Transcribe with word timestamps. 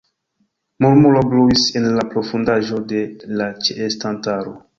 Murmuro 0.85 1.19
bruis 1.33 1.65
en 1.81 1.85
la 1.99 2.05
profundaĵo 2.15 2.81
de 2.95 3.03
la 3.43 3.51
ĉeestantaro. 3.69 4.57